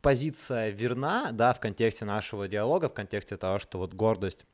[0.03, 4.45] позиция верна, да, в контексте нашего диалога, в контексте того, что вот гордость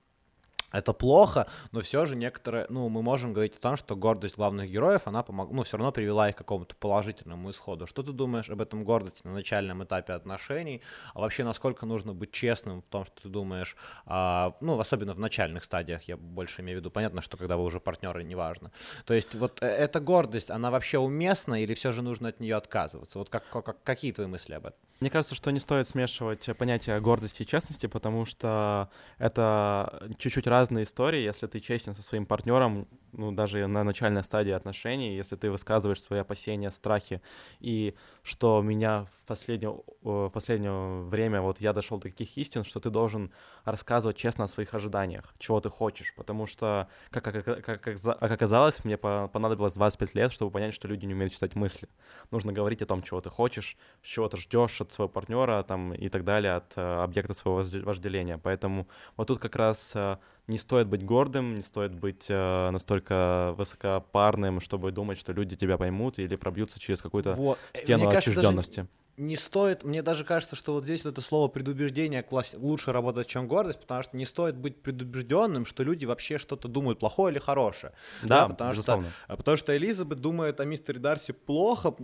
[0.72, 4.70] это плохо, но все же некоторые, ну, мы можем говорить о том, что гордость главных
[4.70, 7.86] героев, она помог, ну, все равно привела их к какому-то положительному исходу.
[7.86, 10.82] Что ты думаешь об этом гордости на начальном этапе отношений?
[11.14, 13.76] А вообще, насколько нужно быть честным в том, что ты думаешь,
[14.06, 17.64] а, ну, особенно в начальных стадиях, я больше имею в виду, понятно, что когда вы
[17.64, 18.72] уже партнеры, неважно.
[19.04, 22.56] То есть вот э, эта гордость, она вообще уместна или все же нужно от нее
[22.56, 23.18] отказываться?
[23.18, 24.78] Вот как, как, какие твои мысли об этом?
[25.00, 30.84] Мне кажется, что не стоит смешивать понятия гордости и честности, потому что это чуть-чуть разные
[30.84, 31.20] истории.
[31.20, 36.02] Если ты честен со своим партнером, ну, даже на начальной стадии отношений, если ты высказываешь
[36.02, 37.20] свои опасения, страхи,
[37.60, 42.80] и что меня в последнее, в последнее время, вот я дошел до таких истин, что
[42.80, 43.30] ты должен
[43.64, 48.84] рассказывать честно о своих ожиданиях, чего ты хочешь, потому что, как, как, как, как оказалось,
[48.84, 51.88] мне понадобилось 25 лет, чтобы понять, что люди не умеют читать мысли.
[52.30, 56.08] Нужно говорить о том, чего ты хочешь, чего ты ждешь от своего партнера там, и
[56.08, 58.38] так далее, от э, объекта своего вожделения.
[58.38, 63.54] Поэтому вот тут как раз э, не стоит быть гордым, не стоит быть э, настолько
[63.56, 67.58] высокопарным, чтобы думать, что люди тебя поймут или пробьются через какую-то вот.
[67.74, 68.76] стену Мне отчужденности.
[68.76, 72.92] Кажется, не стоит, мне даже кажется, что вот здесь вот это слово предубеждение класс, лучше
[72.92, 77.32] работать, чем гордость, потому что не стоит быть предубежденным, что люди вообще что-то думают плохое
[77.32, 77.92] или хорошее.
[78.22, 79.08] Да, да потому безусловно.
[79.08, 81.94] что а, потому что Элизабет думает о мистере Дарси плохо,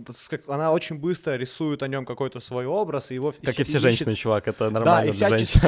[0.47, 4.15] она очень быстро рисует о нем какой-то свой образ, и его как и все женщины,
[4.15, 5.03] чувак, это нормально.
[5.03, 5.59] Да, и всячески,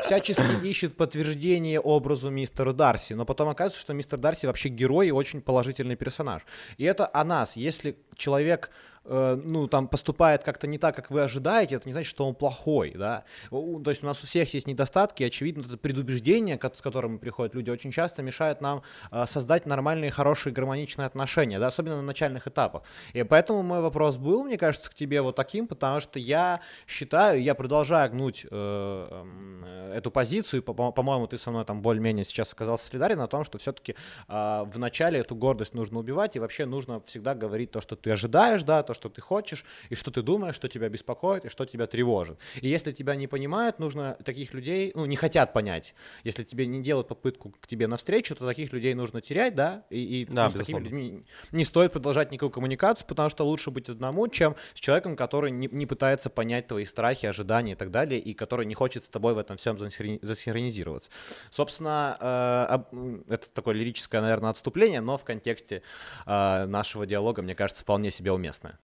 [0.02, 5.10] всячески ищет подтверждение образу мистера Дарси, но потом оказывается, что мистер Дарси вообще герой и
[5.10, 6.42] очень положительный персонаж.
[6.78, 7.56] И это о нас.
[7.56, 8.70] Если человек
[9.04, 12.34] Э, ну, там поступает как-то не так, как вы ожидаете, это не значит, что он
[12.34, 13.24] плохой, да.
[13.50, 17.70] То есть у нас у всех есть недостатки, очевидно, это предубеждение, с которым приходят люди,
[17.70, 22.82] очень часто мешает нам э, создать нормальные, хорошие, гармоничные отношения, да, особенно на начальных этапах.
[23.12, 27.42] И поэтому мой вопрос был, мне кажется, к тебе вот таким, потому что я считаю,
[27.42, 32.86] я продолжаю гнуть э, эту позицию, по- по-моему, ты со мной там более-менее сейчас оказался
[32.86, 33.96] солидарен о том, что все-таки
[34.28, 38.62] в начале эту гордость нужно убивать, и вообще нужно всегда говорить то, что ты ожидаешь,
[38.64, 41.86] да, то, что ты хочешь, и что ты думаешь, что тебя беспокоит, и что тебя
[41.86, 42.38] тревожит.
[42.60, 45.94] И если тебя не понимают, нужно таких людей, ну, не хотят понять.
[46.22, 50.20] Если тебе не делают попытку к тебе навстречу, то таких людей нужно терять, да, и,
[50.20, 54.28] и да, с такими людьми не стоит продолжать никакую коммуникацию, потому что лучше быть одному,
[54.28, 58.34] чем с человеком, который не, не пытается понять твои страхи, ожидания и так далее, и
[58.34, 61.10] который не хочет с тобой в этом всем засинхронизироваться.
[61.50, 65.80] Собственно, э, это такое лирическое, наверное, отступление, но в контексте
[66.26, 68.80] э, нашего диалога, мне кажется, вполне себе уместное.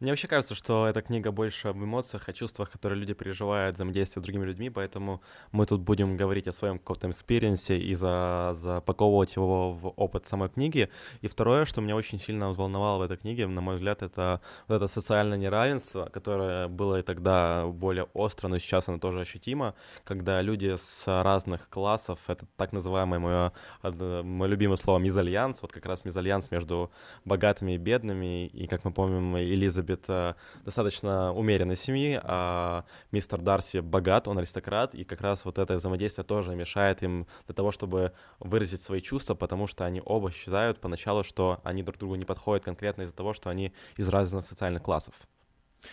[0.00, 4.22] Мне вообще кажется, что эта книга больше об эмоциях, о чувствах, которые люди переживают, взаимодействие
[4.22, 9.36] с другими людьми, поэтому мы тут будем говорить о своем каком-то экспириенсе и за, запаковывать
[9.36, 10.90] его в опыт самой книги.
[11.22, 14.74] И второе, что меня очень сильно взволновало в этой книге, на мой взгляд, это вот
[14.74, 20.42] это социальное неравенство, которое было и тогда более остро, но сейчас оно тоже ощутимо, когда
[20.42, 23.52] люди с разных классов, это так называемое мое,
[24.24, 26.90] мое любимое слово мизальянс, вот как раз мизальянс между
[27.24, 33.40] богатыми и бедными, и, как мы помним, Элизабет любит э, достаточно умеренной семьи, а мистер
[33.40, 37.70] Дарси богат, он аристократ, и как раз вот это взаимодействие тоже мешает им для того,
[37.70, 42.24] чтобы выразить свои чувства, потому что они оба считают поначалу, что они друг другу не
[42.24, 45.14] подходят конкретно из-за того, что они из разных социальных классов.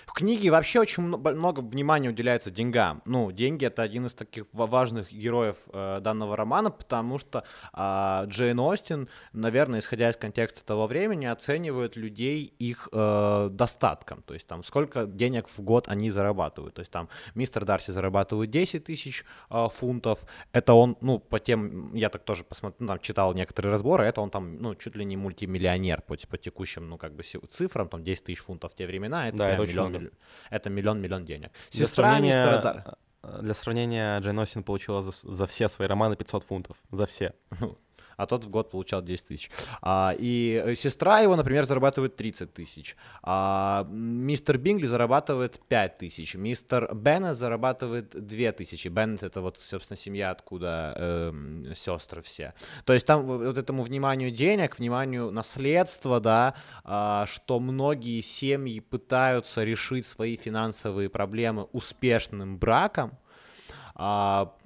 [0.05, 3.01] В книге вообще очень много внимания уделяется деньгам.
[3.05, 8.59] Ну, деньги это один из таких важных героев э, данного романа, потому что э, Джейн
[8.59, 14.21] Остин, наверное, исходя из контекста того времени, оценивает людей их э, достатком.
[14.23, 16.75] То есть там сколько денег в год они зарабатывают.
[16.75, 20.19] То есть там мистер Дарси зарабатывает 10 тысяч э, фунтов.
[20.51, 24.21] Это он, ну, по тем, я так тоже посмотрел, ну, там, читал некоторые разборы, это
[24.21, 28.03] он там, ну, чуть ли не мультимиллионер по, по текущим, ну, как бы цифрам, там
[28.03, 29.27] 10 тысяч фунтов в те времена.
[29.29, 30.17] Это да, это очень миллион, миллион,
[30.49, 31.51] это миллион-миллион денег.
[31.71, 32.97] Для сравнения, мистера
[33.41, 36.77] Для сравнения, Джейн Остин получила за, за все свои романы 500 фунтов.
[36.91, 37.33] За все.
[38.21, 39.49] а тот в год получал 10 тысяч.
[39.81, 42.95] А, и э, сестра его, например, зарабатывает 30 тысяч.
[43.23, 46.35] А, мистер Бингли зарабатывает 5 тысяч.
[46.35, 48.89] Мистер Беннет зарабатывает 2 тысячи.
[48.89, 52.53] Беннет это вот, собственно, семья, откуда э, сестры все.
[52.85, 56.53] То есть там вот этому вниманию денег, вниманию наследства, да,
[56.83, 63.17] а, что многие семьи пытаются решить свои финансовые проблемы успешным браком,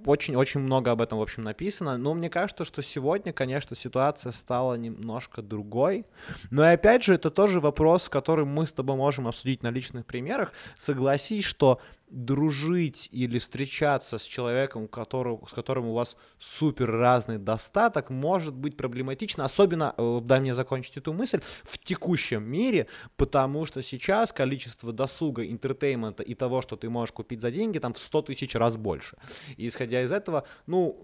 [0.05, 1.97] очень-очень много об этом, в общем, написано.
[1.97, 6.05] Но мне кажется, что сегодня, конечно, ситуация стала немножко другой.
[6.51, 10.05] Но и опять же, это тоже вопрос, который мы с тобой можем обсудить на личных
[10.05, 10.53] примерах.
[10.77, 11.81] Согласись, что
[12.15, 18.55] дружить или встречаться с человеком, у которого, с которым у вас супер разный достаток, может
[18.55, 24.31] быть проблематично, особенно, э, дай мне закончить эту мысль, в текущем мире, потому что сейчас
[24.31, 28.55] количество досуга, интертеймента и того, что ты можешь купить за деньги, там в 100 тысяч
[28.55, 29.17] раз больше.
[29.57, 30.97] И исходя из этого, ну,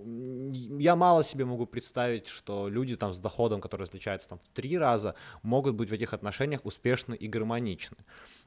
[0.80, 4.78] я мало себе могу представить, что люди там с доходом, который различается там в три
[4.78, 7.97] раза, могут быть в этих отношениях успешны и гармоничны.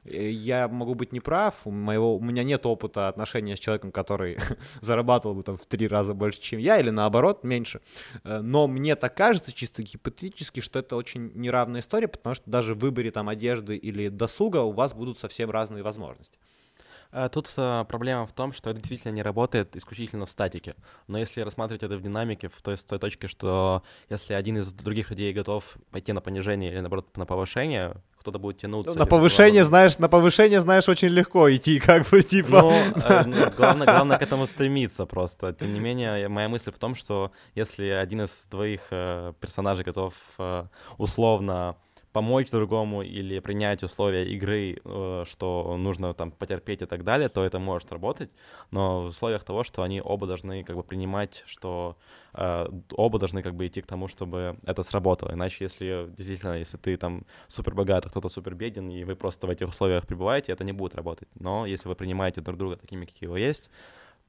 [0.05, 4.37] Э, я могу быть неправ, у, моего, у меня нет опыта отношения с человеком, который
[4.81, 7.81] зарабатывал бы там в три раза больше, чем я, или наоборот, меньше.
[8.23, 12.75] Э, но мне так кажется, чисто гипотетически, что это очень неравная история, потому что даже
[12.75, 16.37] в выборе там одежды или досуга у вас будут совсем разные возможности.
[17.15, 17.49] Э, тут
[17.87, 20.75] проблема в том, что это действительно не работает исключительно в статике.
[21.07, 24.73] Но если рассматривать это в динамике, в той, с той точке, что если один из
[24.73, 28.93] других людей готов пойти на понижение или, наоборот, на повышение, кто-то будет тянуться.
[28.93, 29.69] Ну, на повышение, главное...
[29.69, 32.61] знаешь, на повышение, знаешь, очень легко идти, как бы, типа...
[32.61, 35.53] Ну, э, ну главное, главное к этому стремиться просто.
[35.53, 40.15] Тем не менее, моя мысль в том, что если один из твоих э, персонажей готов
[40.39, 40.65] э,
[40.97, 41.75] условно
[42.15, 47.43] помочь другому или принять условия игры, э, что нужно там потерпеть и так далее, то
[47.43, 48.29] это может работать,
[48.71, 51.97] но в условиях того, что они оба должны как бы принимать, что
[52.33, 55.33] э, оба должны как бы идти к тому, чтобы это сработало.
[55.33, 59.47] Иначе, если действительно, если ты там супер богат, а кто-то супер беден, и вы просто
[59.47, 61.27] в этих условиях пребываете, это не будет работать.
[61.39, 63.69] Но если вы принимаете друг друга такими, какие вы есть,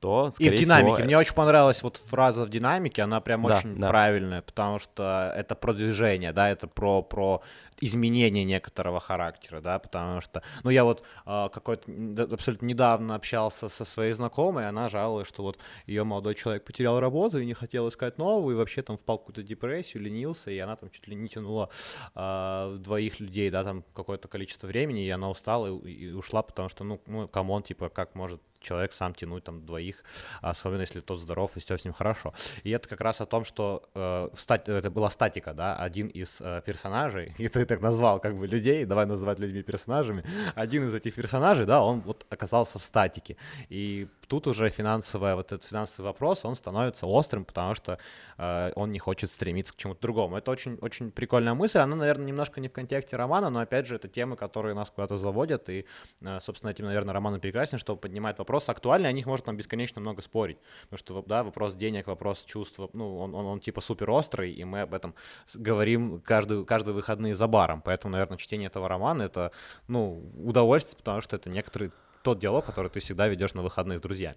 [0.00, 0.92] то, И в динамике.
[0.94, 1.06] Всего...
[1.06, 3.88] Мне очень понравилась вот фраза в динамике, она прям да, очень да.
[3.88, 7.42] правильная, потому что это про движение, да, это про, про
[7.80, 11.90] изменение некоторого характера, да, потому что, ну, я вот э, какой-то
[12.32, 17.38] абсолютно недавно общался со своей знакомой, она жалуется, что вот ее молодой человек потерял работу
[17.38, 20.76] и не хотел искать новую, и вообще там впал в какую-то депрессию, ленился, и она
[20.76, 21.70] там чуть ли не тянула
[22.14, 26.68] э, двоих людей, да, там какое-то количество времени, и она устала и, и ушла, потому
[26.68, 30.04] что, ну, ну, come on, типа, как может человек сам тянуть там двоих,
[30.40, 32.34] особенно если тот здоров и все с ним хорошо.
[32.64, 36.40] И это как раз о том, что э, стати, это была статика, да, один из
[36.40, 40.24] э, персонажей, и ты так назвал как бы людей, давай называть людьми персонажами,
[40.54, 43.36] один из этих персонажей, да, он вот оказался в статике.
[43.68, 47.98] И тут уже финансовая, вот этот финансовый вопрос, он становится острым, потому что
[48.38, 50.36] э, он не хочет стремиться к чему-то другому.
[50.36, 51.78] Это очень, очень прикольная мысль.
[51.78, 55.16] Она, наверное, немножко не в контексте романа, но, опять же, это темы, которые нас куда-то
[55.16, 55.86] заводят, и,
[56.20, 60.00] э, собственно, этим, наверное, роман прекрасен, что поднимает вопрос актуальный, о них можно там бесконечно
[60.00, 64.10] много спорить, потому что, да, вопрос денег, вопрос чувства, ну, он, он, он типа супер
[64.10, 65.14] острый, и мы об этом
[65.54, 69.52] говорим каждый, каждые выходные за баром, поэтому, наверное, чтение этого романа— это,
[69.88, 71.90] ну, удовольствие, потому что это некоторый
[72.26, 74.36] тот диалог, который ты всегда ведешь на выходных с друзьями.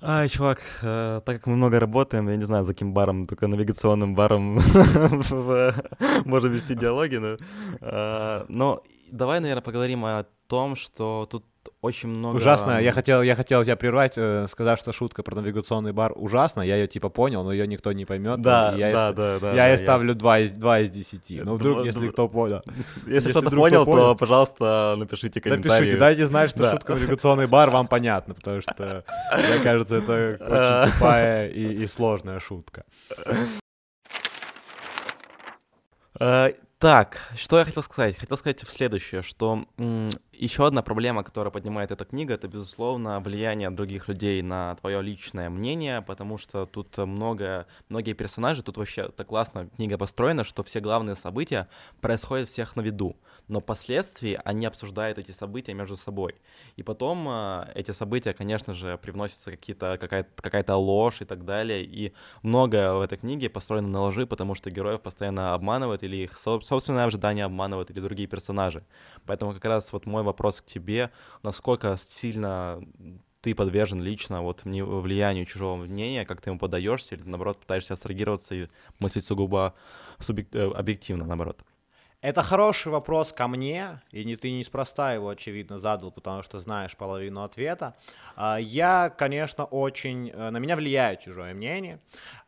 [0.00, 3.46] Ай, чувак, э, так как мы много работаем, я не знаю, за каким баром, только
[3.46, 4.54] навигационным баром
[6.24, 7.36] можно вести диалоги, но,
[7.80, 11.44] э, но давай, наверное, поговорим о том, что тут
[11.82, 12.36] очень много...
[12.36, 12.80] Ужасно.
[12.80, 16.62] Я хотел, я хотел тебя прервать, э, сказав, что шутка про навигационный бар ужасна.
[16.62, 18.40] Я ее типа понял, но ее никто не поймет.
[18.40, 19.50] Да, и я да, ей- да, да.
[19.50, 21.44] Я да, ей ставлю 2 из, 2 из 10.
[21.44, 22.62] Ну, вдруг, если кто понял.
[23.06, 24.04] Если, кто-то понял, кто понял.
[24.12, 25.74] то, пожалуйста, напишите комментарий.
[25.74, 26.70] Напишите, дайте знать, что Да.
[26.70, 29.04] шутка навигационный бар вам понятно, потому что,
[29.36, 30.38] мне кажется, это
[30.86, 32.84] очень тупая и, и сложная шутка.
[36.20, 38.16] Э, Так, что я хотел сказать?
[38.18, 39.64] Хотел сказать следующее, что
[40.42, 45.48] еще одна проблема, которая поднимает эта книга, это, безусловно, влияние других людей на твое личное
[45.48, 50.80] мнение, потому что тут много, многие персонажи, тут вообще так классно книга построена, что все
[50.80, 51.68] главные события
[52.00, 56.34] происходят всех на виду, но впоследствии они обсуждают эти события между собой.
[56.74, 61.84] И потом э, эти события, конечно же, привносятся какие-то, какая-то, какая-то ложь и так далее,
[61.84, 66.36] и многое в этой книге построено на лжи, потому что героев постоянно обманывают, или их
[66.36, 68.82] со- собственные ожидания обманывают, или другие персонажи.
[69.24, 71.10] Поэтому как раз вот мой вопрос к тебе,
[71.42, 72.80] насколько сильно
[73.40, 78.54] ты подвержен лично вот влиянию чужого мнения, как ты ему подаешься, или наоборот пытаешься абстрагироваться
[78.54, 78.66] и
[79.00, 79.74] мыслить сугубо
[80.20, 81.64] субъек- э, объективно, наоборот.
[82.20, 86.96] Это хороший вопрос ко мне, и не, ты неспроста его, очевидно, задал, потому что знаешь
[86.96, 87.96] половину ответа.
[88.36, 90.30] А, Я, конечно, очень...
[90.30, 91.98] э, На меня влияет чужое мнение.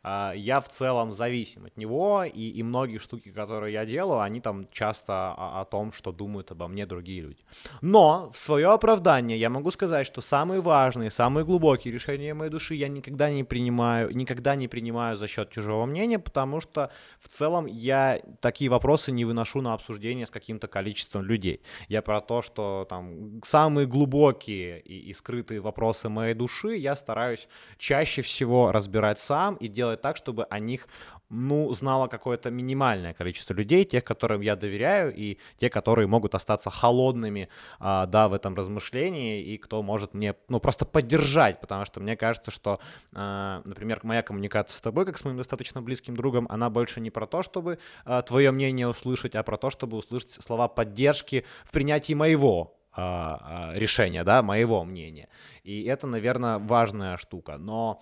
[0.07, 4.40] А, Я в целом зависим от него, и, и многие штуки, которые я делаю, они
[4.40, 7.43] там часто о, о том, что думают обо мне другие люди.
[7.81, 12.75] Но в свое оправдание я могу сказать, что самые важные, самые глубокие решения моей души
[12.75, 17.64] я никогда не принимаю, никогда не принимаю за счет чужого мнения, потому что в целом
[17.64, 21.62] я такие вопросы не выношу на обсуждение с каким-то количеством людей.
[21.88, 27.49] Я про то, что там самые глубокие и, и скрытые вопросы моей души я стараюсь
[27.79, 30.88] чаще всего разбирать сам и делать так, чтобы о них
[31.28, 36.70] ну, знало какое-то минимальное количество людей, тех, которым я доверяю, и те, которые могут остаться
[36.70, 42.00] холодными, а, да, в этом размышлении, и кто может мне, ну, просто поддержать, потому что
[42.00, 42.78] мне кажется, что,
[43.14, 47.11] а, например, моя коммуникация с тобой, как с моим достаточно близким другом, она больше не
[47.11, 51.72] про то, чтобы а, твое мнение услышать, а про то, чтобы услышать слова поддержки в
[51.72, 55.28] принятии моего а, а, решения, да, моего мнения.
[55.64, 57.59] И это, наверное, важная штука.
[57.59, 58.00] Но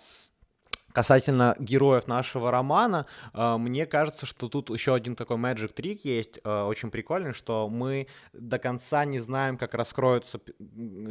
[0.93, 6.39] Касательно героев нашего романа, э, мне кажется, что тут еще один такой magic трик есть,
[6.45, 10.41] э, очень прикольный, что мы до конца не знаем, как раскроются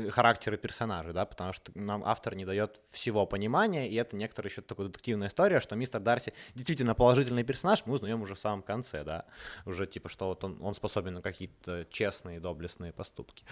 [0.10, 4.62] характеры персонажей, да, потому что нам автор не дает всего понимания, и это некоторая еще
[4.62, 9.04] такая детективная история, что мистер Дарси действительно положительный персонаж, мы узнаем уже в самом конце,
[9.04, 9.26] да,
[9.66, 13.44] уже типа, что вот он, он способен на какие-то честные, доблестные поступки.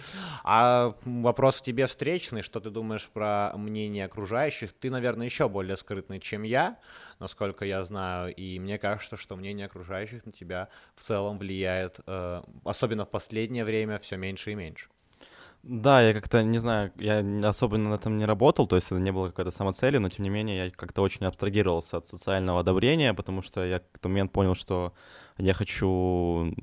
[0.43, 4.73] А вопрос к тебе встречный, что ты думаешь про мнение окружающих?
[4.73, 6.79] Ты, наверное, еще более скрытный, чем я,
[7.19, 12.43] насколько я знаю, и мне кажется, что мнение окружающих на тебя в целом влияет, э,
[12.63, 14.89] особенно в последнее время, все меньше и меньше.
[15.62, 17.19] Да, я как-то, не знаю, я
[17.50, 20.30] особенно на этом не работал, то есть это не было какой-то самоцелью, но тем не
[20.30, 24.56] менее я как-то очень абстрагировался от социального одобрения, потому что я в какой-то момент понял,
[24.56, 24.93] что
[25.38, 26.54] я хочу,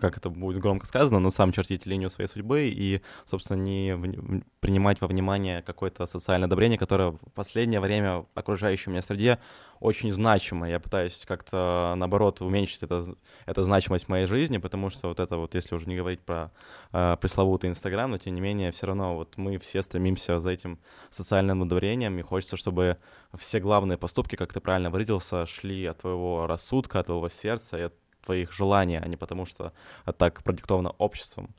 [0.00, 4.42] как это будет громко сказано, но сам чертить линию своей судьбы и, собственно, не в-
[4.60, 9.38] принимать во внимание какое-то социальное одобрение, которое в последнее время в окружающей меня среде
[9.80, 10.68] очень значимо.
[10.68, 13.04] Я пытаюсь как-то, наоборот, уменьшить это,
[13.46, 16.50] эту значимость моей жизни, потому что вот это вот, если уже не говорить про
[16.92, 20.78] э, пресловутый Инстаграм, но тем не менее, все равно вот мы все стремимся за этим
[21.10, 22.98] социальным одобрением, и хочется, чтобы
[23.36, 27.82] все главные поступки, как ты правильно выразился, шли от твоего рассудка, от твоего сердца и
[27.82, 29.72] от твоих желаний, а не потому что
[30.04, 31.54] а так продиктовано обществом.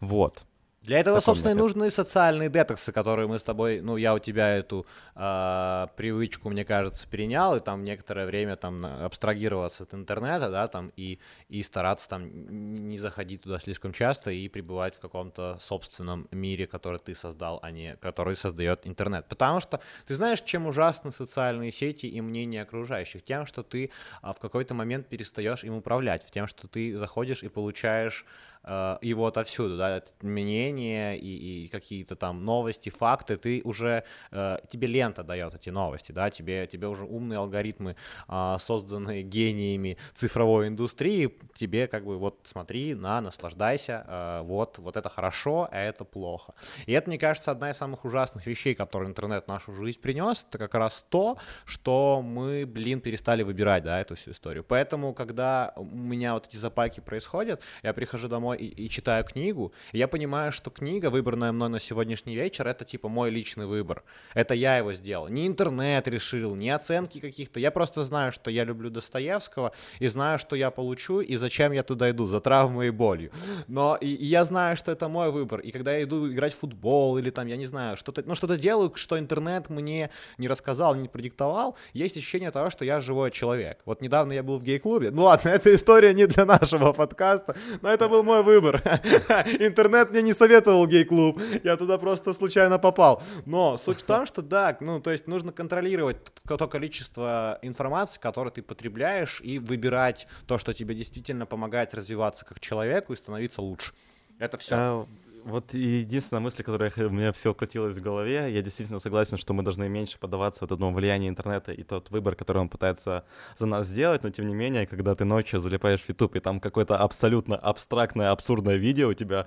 [0.00, 0.44] Вот.
[0.82, 4.56] Для этого, собственно, и нужны социальные детоксы, которые мы с тобой, ну, я у тебя
[4.56, 10.68] эту а, привычку, мне кажется, перенял, и там некоторое время там абстрагироваться от интернета, да,
[10.68, 11.18] там, и,
[11.50, 16.98] и стараться там не заходить туда слишком часто и пребывать в каком-то собственном мире, который
[16.98, 19.26] ты создал, а не который создает интернет.
[19.28, 23.22] Потому что ты знаешь, чем ужасны социальные сети и мнения окружающих?
[23.22, 23.90] Тем, что ты
[24.22, 28.24] а, в какой-то момент перестаешь им управлять, тем, что ты заходишь и получаешь
[28.59, 34.58] э, его отовсюду, да, это мнение и, и какие-то там новости, факты, ты уже, э,
[34.70, 37.96] тебе лента дает эти новости, да, тебе, тебе уже умные алгоритмы,
[38.28, 44.96] а, созданные гениями цифровой индустрии, тебе как бы вот смотри, на, наслаждайся, э, вот, вот
[44.96, 46.54] это хорошо, а это плохо.
[46.86, 50.44] И это, мне кажется, одна из самых ужасных вещей, которые интернет в нашу жизнь принес,
[50.48, 54.64] это как раз то, что мы, блин, перестали выбирать, да, эту всю историю.
[54.64, 59.24] Поэтому, когда у меня вот эти запайки происходят, я прихожу домой мой и, и читаю
[59.24, 64.02] книгу, я понимаю, что книга, выбранная мной на сегодняшний вечер, это типа мой личный выбор.
[64.34, 65.28] Это я его сделал.
[65.28, 67.60] Не интернет решил, не оценки каких-то.
[67.60, 71.82] Я просто знаю, что я люблю Достоевского и знаю, что я получу и зачем я
[71.82, 73.30] туда иду, за травмой и болью.
[73.68, 75.60] Но и, и я знаю, что это мой выбор.
[75.60, 78.56] И когда я иду играть в футбол или там, я не знаю, что-то, ну что-то
[78.56, 83.78] делаю, что интернет мне не рассказал, не продиктовал, есть ощущение того, что я живой человек.
[83.84, 85.10] Вот недавно я был в гей-клубе.
[85.10, 88.76] Ну ладно, эта история не для нашего подкаста, но это был мой выбор.
[89.58, 93.22] Интернет мне не советовал гей-клуб, я туда просто случайно попал.
[93.46, 98.50] Но суть в том, что да, ну то есть нужно контролировать то количество информации, которое
[98.50, 103.92] ты потребляешь, и выбирать то, что тебе действительно помогает развиваться как человеку и становиться лучше.
[104.38, 105.06] Это все.
[105.44, 109.62] Вот единственная мысль, которая у меня все крутилась в голове, я действительно согласен, что мы
[109.62, 113.24] должны меньше поддаваться вот этому влиянию интернета и тот выбор, который он пытается
[113.58, 116.60] за нас сделать, но тем не менее, когда ты ночью залипаешь в YouTube, и там
[116.60, 119.46] какое-то абсолютно абстрактное, абсурдное видео, у тебя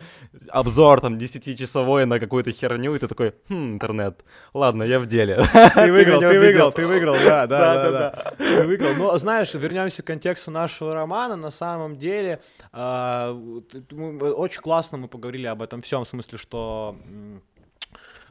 [0.49, 4.23] обзор там 10-часовой на какую-то херню, и ты такой, хм, интернет,
[4.53, 5.43] ладно, я в деле.
[5.73, 8.93] Ты выиграл, ты выиграл, ты выиграл, да, да, да, Ты выиграл.
[8.97, 12.41] Но знаешь, вернемся к контексту нашего романа, на самом деле,
[12.71, 16.97] а, очень классно мы поговорили об этом всем смысле, что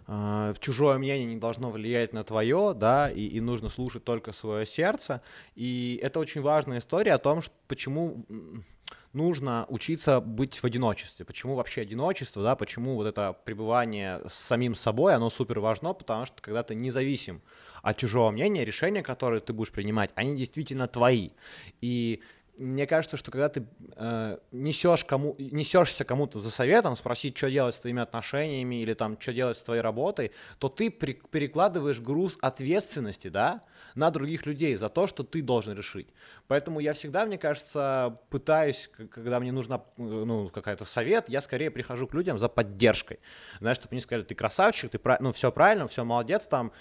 [0.07, 4.67] э, чужое мнение не должно влиять на твое, да, и, и нужно слушать только свое
[4.67, 5.21] сердце.
[5.55, 8.27] И это очень важная история о том, что, почему
[9.13, 11.25] нужно учиться быть в одиночестве.
[11.25, 16.25] Почему вообще одиночество, да, почему вот это пребывание с самим собой, оно супер важно, потому
[16.25, 17.43] что когда ты независим
[17.83, 21.31] от чужого мнения, решения, которые ты будешь принимать, они действительно твои.
[21.81, 22.23] И
[22.59, 27.75] мне кажется, что когда ты э, несешь кому, несешься кому-то за советом, спросить, что делать
[27.75, 32.39] с твоими отношениями или там, что делать с твоей работой, то ты при, перекладываешь груз
[32.43, 33.63] ответственности, да,
[33.95, 36.09] на других людей за то, что ты должен решить.
[36.47, 41.71] Поэтому я всегда, мне кажется, пытаюсь, когда мне нужна э, ну, какая-то совет, я скорее
[41.71, 43.21] прихожу к людям за поддержкой.
[43.61, 46.73] Знаешь, чтобы они сказали, ты красавчик, ты ну, все правильно, все молодец, там,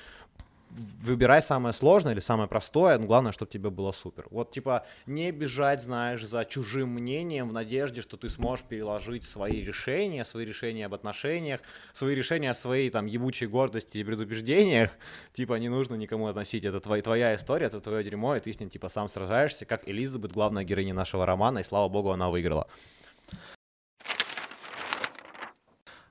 [1.01, 4.28] выбирай самое сложное или самое простое, но главное, чтобы тебе было супер.
[4.32, 9.61] Вот, типа, не бежать, знаешь, за чужим мнением в надежде, что ты сможешь переложить свои
[9.61, 11.61] решения, свои решения об отношениях,
[11.93, 14.91] свои решения о своей, там, ебучей гордости и предубеждениях.
[15.34, 18.59] Типа, не нужно никому относить, это твоя, твоя история, это твое дерьмо, и ты с
[18.59, 22.67] ним, типа, сам сражаешься, как Элизабет, главная героиня нашего романа, и, слава богу, она выиграла.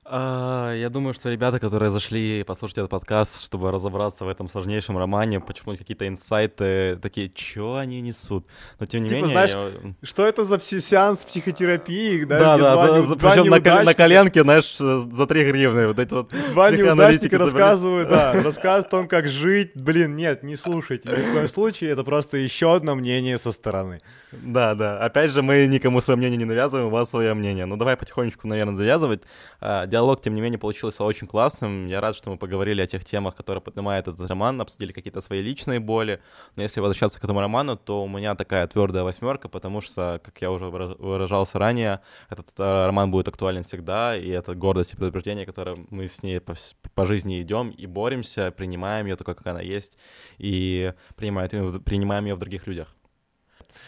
[0.11, 5.39] я думаю, что ребята, которые зашли послушать этот подкаст, чтобы разобраться в этом сложнейшем романе,
[5.39, 8.45] почему какие-то инсайты такие, что они несут.
[8.79, 9.31] Но тем не типа, менее...
[9.31, 9.93] Знаешь, я...
[10.03, 12.23] что это за сеанс психотерапии?
[12.25, 15.87] Да, да, да за, за, причем на, на коленке, знаешь, за 3 гривны.
[15.87, 19.71] Вот эти вот два неудачника рассказывают, да, рассказывают о том, как жить.
[19.75, 21.09] Блин, нет, не слушайте.
[21.09, 23.99] Ни в коем случае, это просто еще одно мнение со стороны.
[24.31, 24.97] Да, да.
[24.99, 27.65] Опять же, мы никому свое мнение не навязываем, у вас свое мнение.
[27.65, 29.23] Ну, давай потихонечку, наверное, завязывать.
[29.59, 31.85] А, диалог, тем не менее, получился очень классным.
[31.85, 35.41] Я рад, что мы поговорили о тех темах, которые поднимает этот роман, обсудили какие-то свои
[35.41, 36.19] личные боли.
[36.55, 40.41] Но если возвращаться к этому роману, то у меня такая твердая восьмерка, потому что, как
[40.41, 41.99] я уже выражался ранее,
[42.29, 46.39] этот э, роман будет актуален всегда, и это гордость и предупреждение, которое мы с ней
[46.39, 46.55] по,
[46.95, 49.99] по жизни идем и боремся, принимаем ее такой, как она есть,
[50.39, 52.95] и принимаем, ее в других людях.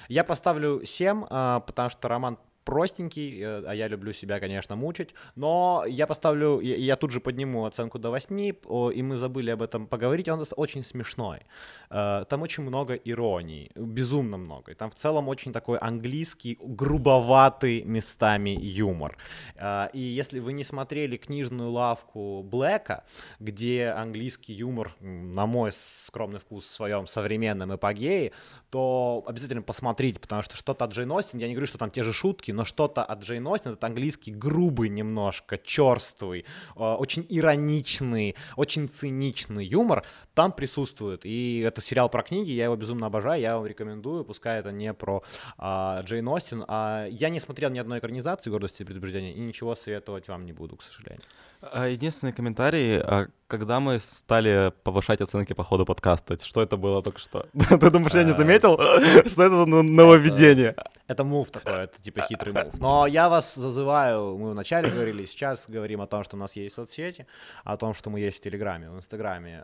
[0.09, 5.13] Я поставлю 7, а, потому что роман простенький, э, а я люблю себя, конечно, мучить,
[5.35, 9.87] но я поставлю, я тут же подниму оценку до 8, и мы забыли об этом
[9.87, 11.41] поговорить, он очень смешной.
[11.89, 14.71] Э, там очень много иронии, безумно много.
[14.71, 19.17] И там в целом очень такой английский, грубоватый местами юмор.
[19.55, 23.03] Э, и если вы не смотрели книжную лавку Блэка,
[23.39, 28.31] где английский юмор, на мой скромный вкус, в своем современном эпогее,
[28.69, 32.03] то обязательно посмотрите, потому что что-то от Джейн Остин, я не говорю, что там те
[32.03, 36.45] же шутки, но что-то от Джейн Остин, этот английский грубый немножко, черствый,
[36.75, 41.25] э, очень ироничный, очень циничный юмор там присутствует.
[41.25, 44.93] И это сериал про книги, я его безумно обожаю, я вам рекомендую, пускай это не
[44.93, 45.23] про
[45.57, 46.63] а, Джейн Остин.
[46.67, 50.53] А, я не смотрел ни одной экранизации «Гордости и предупреждения» и ничего советовать вам не
[50.53, 51.23] буду, к сожалению.
[51.71, 57.03] А, единственный комментарий, а когда мы стали повышать оценки по ходу подкаста, что это было
[57.03, 57.45] только что?
[57.53, 58.77] Ты думаешь, я не а, заметил,
[59.29, 60.75] что это за нововведение?
[61.07, 62.79] Это мув такой, это типа хитрый мув.
[62.79, 66.75] Но я вас зазываю, мы вначале говорили, сейчас говорим о том, что у нас есть
[66.75, 67.27] соцсети,
[67.63, 69.63] о том, что мы есть в Телеграме, в Инстаграме.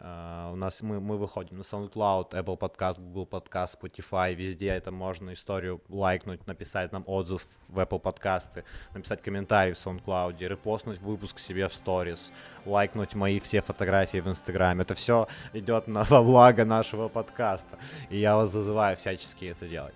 [0.52, 5.34] У нас мы, мы выходим на SoundCloud, Apple Podcast, Google Podcast, Spotify, везде это можно
[5.34, 11.68] историю лайкнуть, написать нам отзыв в Apple подкасты, написать комментарий в SoundCloud, репостнуть выпуск себе
[11.68, 12.32] в Stories,
[12.66, 14.82] лайкнуть мои все фотографии в Инстаграме.
[14.82, 17.78] Это все идет на, во благо нашего подкаста.
[18.10, 19.96] И я вас зазываю всячески это делать.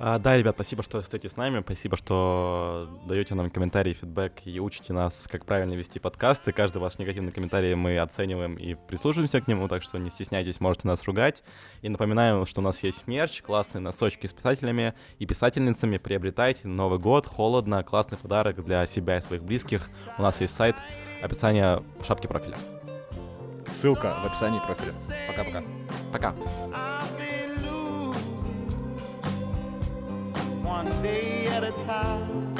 [0.00, 4.60] А, да, ребят, спасибо, что остаетесь с нами, спасибо, что даете нам комментарии, фидбэк и
[4.60, 6.52] учите нас, как правильно вести подкасты.
[6.52, 10.86] Каждый ваш негативный комментарий мы оцениваем и прислушиваемся к нему, так что не стесняйтесь, можете
[10.86, 11.42] нас ругать.
[11.82, 15.98] И напоминаем, что у нас есть мерч, классные носочки с писателями и писательницами.
[15.98, 16.68] Приобретайте.
[16.68, 19.90] Новый год, холодно, классный подарок для себя и своих близких.
[20.16, 20.76] У нас есть сайт,
[21.22, 22.56] описание в шапке профиля.
[23.66, 24.92] Ссылка в описании профиля.
[25.26, 25.62] Пока-пока.
[26.12, 26.34] Пока.
[30.68, 32.57] One day at a time.